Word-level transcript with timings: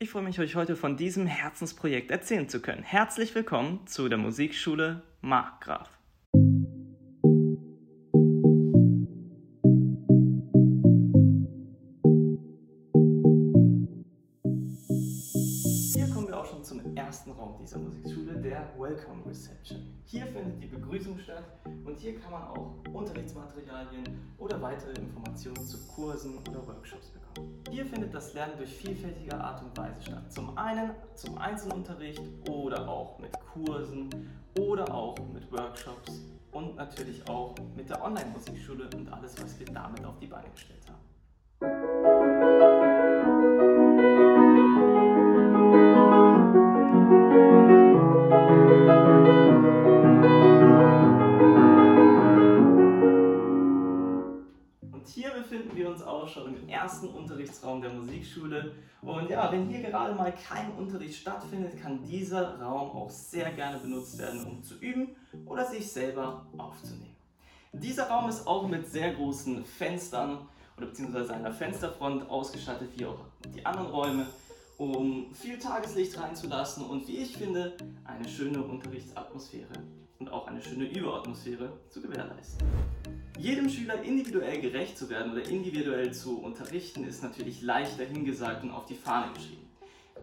Ich 0.00 0.10
freue 0.10 0.24
mich, 0.24 0.40
euch 0.40 0.56
heute 0.56 0.74
von 0.74 0.96
diesem 0.96 1.24
Herzensprojekt 1.26 2.10
erzählen 2.10 2.48
zu 2.48 2.60
können. 2.60 2.82
Herzlich 2.82 3.32
willkommen 3.36 3.86
zu 3.86 4.08
der 4.08 4.18
Musikschule 4.18 5.02
Markgraf. 5.20 5.88
Raum 17.38 17.56
dieser 17.60 17.78
Musikschule, 17.78 18.40
der 18.40 18.68
Welcome 18.78 19.24
Reception. 19.26 19.94
Hier 20.04 20.26
findet 20.26 20.62
die 20.62 20.66
Begrüßung 20.68 21.18
statt 21.18 21.44
und 21.84 21.98
hier 21.98 22.18
kann 22.20 22.32
man 22.32 22.42
auch 22.42 22.74
Unterrichtsmaterialien 22.92 24.04
oder 24.38 24.60
weitere 24.62 24.92
Informationen 24.92 25.66
zu 25.66 25.78
Kursen 25.88 26.38
oder 26.48 26.66
Workshops 26.66 27.08
bekommen. 27.08 27.62
Hier 27.70 27.86
findet 27.86 28.14
das 28.14 28.34
Lernen 28.34 28.56
durch 28.56 28.70
vielfältige 28.70 29.34
Art 29.34 29.62
und 29.62 29.76
Weise 29.76 30.02
statt. 30.02 30.32
Zum 30.32 30.56
einen 30.56 30.90
zum 31.14 31.36
Einzelunterricht 31.38 32.22
oder 32.48 32.88
auch 32.88 33.18
mit 33.18 33.32
Kursen 33.52 34.10
oder 34.58 34.92
auch 34.94 35.16
mit 35.32 35.50
Workshops 35.50 36.20
und 36.52 36.76
natürlich 36.76 37.28
auch 37.28 37.54
mit 37.76 37.88
der 37.88 38.02
Online-Musikschule 38.02 38.88
und 38.94 39.12
alles, 39.12 39.42
was 39.42 39.58
wir 39.58 39.66
damit 39.66 40.04
auf 40.04 40.18
die 40.20 40.26
Beine 40.26 40.48
gestellt 40.50 40.88
haben. 40.88 41.03
Befinden 55.74 55.76
wir 55.76 55.90
uns 55.90 56.02
auch 56.02 56.28
schon 56.28 56.54
im 56.54 56.68
ersten 56.68 57.08
Unterrichtsraum 57.08 57.82
der 57.82 57.90
Musikschule. 57.90 58.72
Und 59.02 59.28
ja, 59.28 59.50
wenn 59.50 59.68
hier 59.68 59.82
gerade 59.82 60.14
mal 60.14 60.32
kein 60.32 60.72
Unterricht 60.72 61.20
stattfindet, 61.20 61.80
kann 61.80 62.02
dieser 62.04 62.60
Raum 62.60 62.90
auch 62.90 63.10
sehr 63.10 63.50
gerne 63.52 63.78
benutzt 63.78 64.18
werden, 64.18 64.44
um 64.44 64.62
zu 64.62 64.74
üben 64.76 65.08
oder 65.44 65.64
sich 65.64 65.90
selber 65.90 66.46
aufzunehmen. 66.56 67.14
Dieser 67.72 68.08
Raum 68.08 68.28
ist 68.28 68.46
auch 68.46 68.68
mit 68.68 68.86
sehr 68.88 69.14
großen 69.14 69.64
Fenstern 69.64 70.38
oder 70.76 70.86
beziehungsweise 70.86 71.34
einer 71.34 71.52
Fensterfront 71.52 72.30
ausgestattet, 72.30 72.90
wie 72.96 73.06
auch 73.06 73.18
die 73.54 73.66
anderen 73.66 73.88
Räume, 73.88 74.26
um 74.78 75.34
viel 75.34 75.58
Tageslicht 75.58 76.18
reinzulassen 76.18 76.84
und 76.84 77.06
wie 77.08 77.18
ich 77.18 77.36
finde, 77.36 77.76
eine 78.04 78.28
schöne 78.28 78.62
Unterrichtsatmosphäre 78.62 79.74
und 80.18 80.30
auch 80.30 80.46
eine 80.46 80.62
schöne 80.62 80.84
Überatmosphäre 80.84 81.72
zu 81.90 82.00
gewährleisten. 82.00 82.66
Jedem 83.38 83.68
Schüler 83.68 84.02
individuell 84.02 84.60
gerecht 84.60 84.96
zu 84.96 85.10
werden 85.10 85.32
oder 85.32 85.44
individuell 85.48 86.12
zu 86.12 86.40
unterrichten, 86.40 87.04
ist 87.04 87.22
natürlich 87.22 87.62
leicht 87.62 87.98
dahingesagt 87.98 88.62
und 88.62 88.70
auf 88.70 88.86
die 88.86 88.94
Fahne 88.94 89.32
geschrieben. 89.32 89.64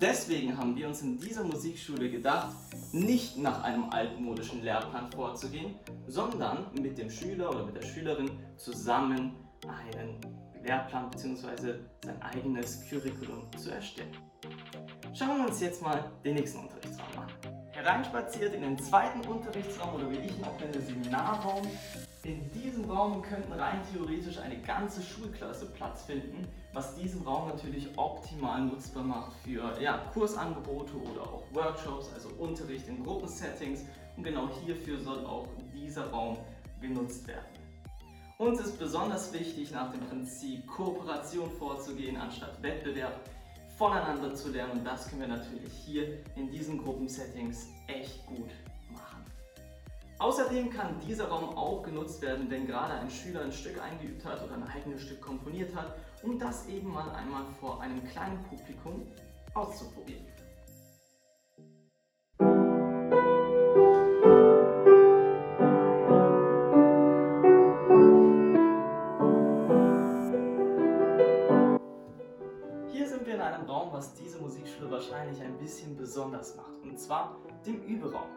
Deswegen 0.00 0.56
haben 0.56 0.76
wir 0.76 0.88
uns 0.88 1.02
in 1.02 1.18
dieser 1.18 1.44
Musikschule 1.44 2.10
gedacht, 2.10 2.54
nicht 2.92 3.36
nach 3.36 3.62
einem 3.62 3.90
altmodischen 3.90 4.62
Lehrplan 4.62 5.10
vorzugehen, 5.12 5.74
sondern 6.06 6.66
mit 6.80 6.96
dem 6.96 7.10
Schüler 7.10 7.50
oder 7.50 7.66
mit 7.66 7.76
der 7.76 7.82
Schülerin 7.82 8.30
zusammen 8.56 9.34
einen 9.66 10.16
Lehrplan 10.64 11.10
bzw. 11.10 11.74
sein 12.04 12.22
eigenes 12.22 12.88
Curriculum 12.88 13.42
zu 13.58 13.70
erstellen. 13.70 14.16
Schauen 15.12 15.38
wir 15.38 15.48
uns 15.48 15.60
jetzt 15.60 15.82
mal 15.82 16.10
den 16.24 16.34
nächsten 16.36 16.60
Unterrichtsraum 16.60 17.18
an. 17.18 17.49
Hereinspaziert 17.80 18.52
in 18.52 18.60
den 18.60 18.78
zweiten 18.78 19.20
Unterrichtsraum 19.26 19.94
oder 19.94 20.10
wie 20.10 20.18
ich 20.18 20.36
ihn 20.36 20.44
auch 20.44 20.60
nenne, 20.60 20.82
Seminarraum, 20.82 21.66
in 22.24 22.50
diesem 22.52 22.90
Raum 22.90 23.22
könnten 23.22 23.52
rein 23.54 23.80
theoretisch 23.90 24.36
eine 24.38 24.58
ganze 24.58 25.02
Schulklasse 25.02 25.64
Platz 25.64 26.02
finden, 26.02 26.46
was 26.74 26.94
diesen 26.96 27.22
Raum 27.22 27.48
natürlich 27.48 27.88
optimal 27.96 28.60
nutzbar 28.60 29.02
macht 29.02 29.32
für 29.42 29.80
ja, 29.80 29.96
Kursangebote 30.12 30.94
oder 30.94 31.22
auch 31.22 31.42
Workshops, 31.52 32.10
also 32.12 32.28
Unterricht 32.38 32.86
in 32.86 33.02
Gruppensettings. 33.02 33.86
Und 34.18 34.24
genau 34.24 34.50
hierfür 34.62 35.00
soll 35.00 35.24
auch 35.24 35.46
dieser 35.72 36.10
Raum 36.10 36.36
genutzt 36.82 37.26
werden. 37.26 37.46
Uns 38.36 38.60
ist 38.60 38.78
besonders 38.78 39.32
wichtig, 39.32 39.70
nach 39.70 39.90
dem 39.90 40.00
Prinzip 40.00 40.66
Kooperation 40.66 41.50
vorzugehen, 41.52 42.18
anstatt 42.18 42.62
Wettbewerb, 42.62 43.20
voneinander 43.80 44.34
zu 44.34 44.50
lernen. 44.50 44.72
Und 44.72 44.84
das 44.84 45.08
können 45.08 45.22
wir 45.22 45.28
natürlich 45.28 45.72
hier 45.72 46.18
in 46.36 46.50
diesen 46.50 46.76
Gruppensettings 46.76 47.68
echt 47.88 48.26
gut 48.26 48.50
Außerdem 50.20 50.68
kann 50.68 51.00
dieser 51.08 51.28
Raum 51.28 51.56
auch 51.56 51.82
genutzt 51.82 52.20
werden, 52.20 52.50
wenn 52.50 52.66
gerade 52.66 52.92
ein 52.92 53.10
Schüler 53.10 53.40
ein 53.40 53.52
Stück 53.52 53.80
eingeübt 53.82 54.22
hat 54.26 54.44
oder 54.44 54.52
ein 54.52 54.68
eigenes 54.68 55.00
Stück 55.00 55.22
komponiert 55.22 55.74
hat, 55.74 55.96
um 56.22 56.38
das 56.38 56.68
eben 56.68 56.92
mal 56.92 57.10
einmal 57.12 57.44
vor 57.58 57.80
einem 57.80 58.06
kleinen 58.06 58.38
Publikum 58.44 59.06
auszuprobieren. 59.54 60.26
Wahrscheinlich 75.20 75.42
ein 75.42 75.58
bisschen 75.58 75.96
besonders 75.96 76.56
macht, 76.56 76.82
und 76.82 76.98
zwar 76.98 77.36
dem 77.66 77.82
Überraum. 77.84 78.30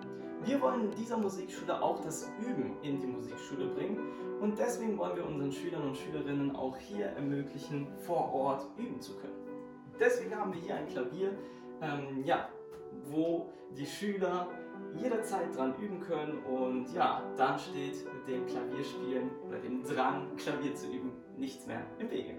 Wir 0.43 0.59
wollen 0.61 0.91
dieser 0.91 1.17
Musikschule 1.17 1.81
auch 1.81 2.01
das 2.01 2.29
Üben 2.41 2.75
in 2.81 2.99
die 2.99 3.07
Musikschule 3.07 3.67
bringen 3.67 3.99
und 4.41 4.59
deswegen 4.59 4.97
wollen 4.97 5.15
wir 5.15 5.25
unseren 5.25 5.51
Schülern 5.51 5.83
und 5.83 5.97
Schülerinnen 5.97 6.53
auch 6.55 6.75
hier 6.75 7.05
ermöglichen, 7.05 7.87
vor 7.99 8.33
Ort 8.33 8.65
üben 8.77 8.99
zu 8.99 9.15
können. 9.15 9.33
Deswegen 9.97 10.35
haben 10.35 10.53
wir 10.53 10.59
hier 10.59 10.75
ein 10.75 10.87
Klavier, 10.87 11.31
ähm, 11.81 12.23
ja, 12.25 12.49
wo 13.05 13.49
die 13.77 13.85
Schüler 13.85 14.47
jederzeit 14.93 15.55
dran 15.55 15.75
üben 15.81 16.01
können 16.01 16.43
und 16.43 16.93
ja, 16.93 17.23
dann 17.37 17.57
steht 17.57 18.05
dem 18.27 18.45
Klavierspielen 18.45 19.29
oder 19.47 19.59
dem 19.59 19.83
Drang, 19.83 20.35
Klavier 20.35 20.75
zu 20.75 20.87
üben, 20.87 21.13
nichts 21.37 21.65
mehr 21.65 21.85
im 21.99 22.11
Wege. 22.11 22.35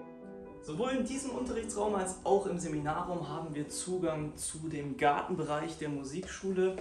Sowohl 0.65 0.93
in 0.93 1.05
diesem 1.05 1.33
Unterrichtsraum 1.33 1.95
als 1.95 2.25
auch 2.25 2.47
im 2.47 2.59
Seminarraum 2.59 3.29
haben 3.29 3.55
wir 3.55 3.69
Zugang 3.69 4.35
zu 4.35 4.71
dem 4.71 4.97
Gartenbereich 4.97 5.77
der 5.77 5.91
Musikschule 5.91 6.77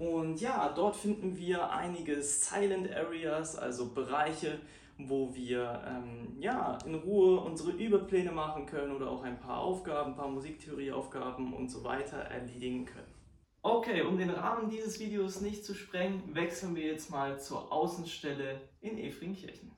und 0.00 0.40
ja, 0.40 0.72
dort 0.74 0.96
finden 0.96 1.36
wir 1.36 1.70
einige 1.70 2.20
Silent 2.20 2.92
Areas, 2.92 3.54
also 3.54 3.90
Bereiche, 3.90 4.58
wo 4.98 5.32
wir 5.36 5.84
ähm, 5.86 6.36
ja, 6.40 6.78
in 6.84 6.96
Ruhe 6.96 7.38
unsere 7.38 7.70
Überpläne 7.70 8.32
machen 8.32 8.66
können 8.66 8.90
oder 8.90 9.08
auch 9.08 9.22
ein 9.22 9.38
paar 9.38 9.58
Aufgaben, 9.58 10.10
ein 10.10 10.16
paar 10.16 10.30
Musiktheorieaufgaben 10.30 11.52
und 11.52 11.68
so 11.68 11.84
weiter 11.84 12.16
erledigen 12.16 12.86
können. 12.86 13.14
Okay, 13.62 14.02
um 14.02 14.18
den 14.18 14.30
Rahmen 14.30 14.68
dieses 14.68 14.98
Videos 14.98 15.40
nicht 15.40 15.64
zu 15.64 15.74
sprengen, 15.74 16.34
wechseln 16.34 16.74
wir 16.74 16.86
jetzt 16.86 17.08
mal 17.12 17.38
zur 17.38 17.72
Außenstelle 17.72 18.60
in 18.80 18.98
Efringkirchen. 18.98 19.70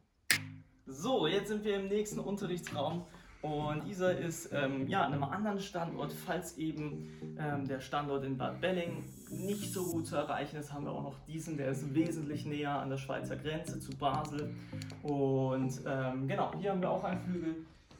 So, 0.86 1.26
jetzt 1.26 1.48
sind 1.48 1.62
wir 1.62 1.76
im 1.76 1.88
nächsten 1.88 2.20
Unterrichtsraum 2.20 3.04
und 3.42 3.86
dieser 3.86 4.16
ist 4.18 4.50
ähm, 4.52 4.86
ja, 4.86 5.02
an 5.02 5.14
einem 5.14 5.24
anderen 5.24 5.60
Standort, 5.60 6.12
falls 6.12 6.58
eben 6.58 7.08
ähm, 7.38 7.66
der 7.66 7.80
Standort 7.80 8.24
in 8.24 8.36
Bad 8.36 8.60
Belling 8.60 9.02
nicht 9.30 9.72
so 9.72 9.84
gut 9.84 10.06
zu 10.06 10.16
erreichen 10.16 10.56
ist, 10.56 10.72
haben 10.72 10.84
wir 10.84 10.92
auch 10.92 11.02
noch 11.02 11.18
diesen, 11.26 11.56
der 11.56 11.70
ist 11.70 11.94
wesentlich 11.94 12.44
näher 12.44 12.72
an 12.72 12.90
der 12.90 12.98
Schweizer 12.98 13.36
Grenze 13.36 13.80
zu 13.80 13.96
Basel. 13.96 14.54
Und 15.02 15.72
ähm, 15.86 16.28
genau, 16.28 16.52
hier 16.58 16.72
haben 16.72 16.82
wir 16.82 16.90
auch 16.90 17.04
einen 17.04 17.20
Flügel. 17.20 17.56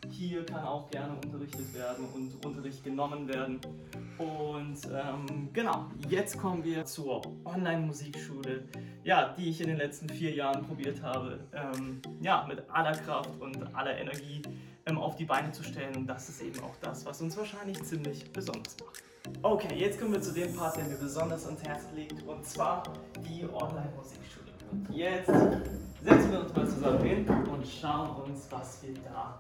Hier 0.08 0.44
kann 0.46 0.64
auch 0.64 0.90
gerne 0.90 1.14
unterrichtet 1.14 1.74
werden 1.74 2.04
und 2.14 2.44
Unterricht 2.44 2.82
genommen 2.84 3.28
werden. 3.28 3.60
Und 4.18 4.78
ähm, 4.86 5.48
genau, 5.52 5.86
jetzt 6.08 6.38
kommen 6.38 6.64
wir 6.64 6.84
zur 6.84 7.22
Online-Musikschule, 7.44 8.64
ja, 9.04 9.34
die 9.38 9.50
ich 9.50 9.60
in 9.60 9.68
den 9.68 9.76
letzten 9.76 10.08
vier 10.08 10.32
Jahren 10.32 10.64
probiert 10.66 11.02
habe, 11.02 11.40
ähm, 11.52 12.00
ja, 12.20 12.44
mit 12.48 12.62
aller 12.70 12.92
Kraft 12.92 13.30
und 13.40 13.74
aller 13.74 13.98
Energie 13.98 14.42
ähm, 14.86 14.98
auf 14.98 15.16
die 15.16 15.24
Beine 15.24 15.52
zu 15.52 15.62
stellen. 15.62 15.94
Und 15.96 16.06
das 16.06 16.28
ist 16.28 16.42
eben 16.42 16.60
auch 16.60 16.76
das, 16.80 17.04
was 17.06 17.20
uns 17.22 17.36
wahrscheinlich 17.36 17.82
ziemlich 17.82 18.30
besonders 18.32 18.76
macht. 18.78 19.02
Okay, 19.42 19.74
jetzt 19.76 20.00
kommen 20.00 20.12
wir 20.12 20.20
zu 20.20 20.32
dem 20.32 20.54
Part, 20.54 20.76
der 20.76 20.84
mir 20.84 20.96
besonders 20.96 21.46
ans 21.46 21.62
Herz 21.62 21.84
liegt, 21.94 22.22
und 22.26 22.44
zwar 22.44 22.82
die 23.28 23.44
Online-Musikschule. 23.44 24.50
Und 24.72 24.90
jetzt 24.90 25.26
setzen 26.02 26.32
wir 26.32 26.40
uns 26.40 26.54
mal 26.54 26.68
zusammen 26.68 27.04
hin 27.04 27.28
und 27.28 27.66
schauen 27.66 28.22
uns, 28.22 28.46
was 28.50 28.82
wir 28.82 28.94
da 28.94 29.38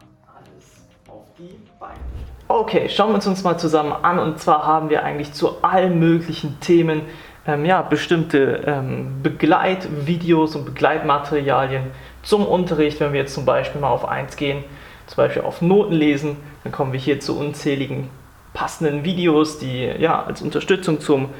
Okay, 2.48 2.88
schauen 2.88 3.10
wir 3.10 3.14
uns 3.14 3.26
uns 3.26 3.44
mal 3.44 3.58
zusammen 3.58 3.92
an. 3.92 4.18
Und 4.18 4.40
zwar 4.40 4.66
haben 4.66 4.90
wir 4.90 5.04
eigentlich 5.04 5.32
zu 5.32 5.62
allen 5.62 5.98
möglichen 5.98 6.58
Themen 6.60 7.02
ähm, 7.46 7.64
ja, 7.64 7.82
bestimmte 7.82 8.64
ähm, 8.66 9.22
Begleitvideos 9.22 10.56
und 10.56 10.64
Begleitmaterialien 10.64 11.84
zum 12.22 12.46
Unterricht. 12.46 13.00
Wenn 13.00 13.12
wir 13.12 13.20
jetzt 13.20 13.34
zum 13.34 13.44
Beispiel 13.44 13.80
mal 13.80 13.90
auf 13.90 14.06
eins 14.06 14.36
gehen, 14.36 14.64
zum 15.06 15.16
Beispiel 15.16 15.42
auf 15.42 15.62
Noten 15.62 15.94
lesen, 15.94 16.36
dann 16.64 16.72
kommen 16.72 16.92
wir 16.92 17.00
hier 17.00 17.20
zu 17.20 17.38
unzähligen 17.38 18.10
passenden 18.52 19.04
Videos, 19.04 19.58
die 19.58 19.84
ja 19.84 20.24
als 20.24 20.42
Unterstützung 20.42 21.00
zum 21.00 21.30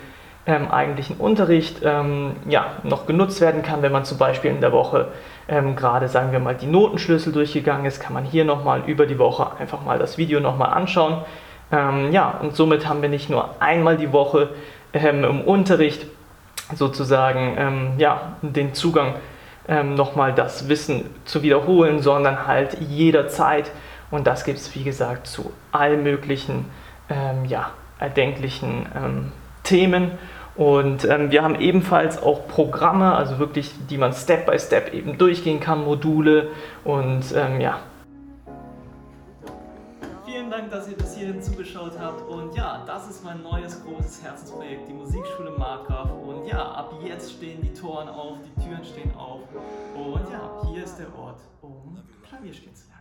ähm, 0.47 0.71
eigentlichen 0.71 1.17
Unterricht 1.17 1.81
ähm, 1.85 2.37
ja, 2.49 2.67
noch 2.83 3.07
genutzt 3.07 3.41
werden 3.41 3.63
kann. 3.63 3.83
Wenn 3.83 3.93
man 3.93 4.05
zum 4.05 4.19
Beispiel 4.19 4.51
in 4.51 4.61
der 4.61 4.73
Woche 4.73 5.09
ähm, 5.49 5.77
gerade, 5.77 6.09
sagen 6.09 6.33
wir 6.33 6.41
mal, 6.41 6.55
die 6.55 6.67
Notenschlüssel 6.67 7.33
durchgegangen 7.33 7.85
ist, 7.85 8.01
kann 8.01 8.15
man 8.15 8.25
hier 8.25 8.45
nochmal 8.45 8.83
über 8.87 9.07
die 9.07 9.19
Woche 9.19 9.49
einfach 9.59 9.85
mal 9.85 9.99
das 9.99 10.17
Video 10.19 10.41
nochmal 10.41 10.73
anschauen. 10.73 11.19
Ähm, 11.71 12.11
ja, 12.13 12.39
und 12.41 12.57
somit 12.57 12.89
haben 12.89 13.03
wir 13.03 13.09
nicht 13.09 13.29
nur 13.29 13.51
einmal 13.61 13.97
die 13.97 14.13
Woche 14.13 14.51
ähm, 14.95 15.25
im 15.25 15.41
Unterricht 15.43 16.07
sozusagen 16.75 17.57
ähm, 17.59 17.93
ja, 17.99 18.37
den 18.43 18.75
Zugang 18.75 19.15
nochmal 19.85 20.33
das 20.33 20.69
Wissen 20.69 21.05
zu 21.27 21.45
wiederholen, 21.45 22.01
sondern 22.01 22.49
halt 22.49 22.79
jederzeit. 22.81 23.71
Und 24.11 24.27
das 24.27 24.43
gibt 24.43 24.59
es, 24.59 24.75
wie 24.75 24.83
gesagt, 24.83 25.29
zu 25.29 25.53
allen 25.71 26.03
möglichen 26.03 26.65
ja, 27.47 27.71
erdenklichen 28.01 28.87
ähm, 28.97 29.33
Themen. 29.71 30.19
Und 30.57 31.05
ähm, 31.05 31.31
wir 31.31 31.43
haben 31.43 31.59
ebenfalls 31.59 32.21
auch 32.21 32.47
Programme, 32.49 33.15
also 33.15 33.39
wirklich, 33.39 33.73
die 33.89 33.97
man 33.97 34.13
Step 34.13 34.47
by 34.47 34.59
Step 34.59 34.93
eben 34.93 35.17
durchgehen 35.17 35.61
kann, 35.61 35.85
Module 35.85 36.49
und 36.85 37.23
ähm, 37.35 37.61
ja. 37.61 37.79
Vielen 40.27 40.51
Dank, 40.51 40.71
dass 40.71 40.89
ihr 40.89 40.97
bis 40.97 41.17
hierhin 41.17 41.41
zugeschaut 41.41 41.93
habt. 41.99 42.29
Und 42.29 42.55
ja, 42.57 42.83
das 42.85 43.09
ist 43.09 43.25
mein 43.25 43.43
neues 43.43 43.83
großes 43.85 44.25
Herzensprojekt, 44.25 44.89
die 44.89 44.93
Musikschule 44.93 45.53
Markgraf. 45.53 46.11
Und 46.11 46.47
ja, 46.47 46.61
ab 46.73 46.93
jetzt 47.05 47.33
stehen 47.33 47.63
die 47.63 47.73
Toren 47.73 48.09
auf, 48.09 48.39
die 48.45 48.63
Türen 48.63 48.85
stehen 48.85 49.15
auf. 49.15 49.43
Und 49.95 50.31
ja, 50.33 50.51
hier 50.69 50.85
ist 50.85 50.97
der 50.99 51.07
Ort, 51.17 51.41
um 51.63 51.97
Klavier 52.29 52.53
spielen 52.53 52.75
zu 52.75 52.87
lernen. 52.89 53.00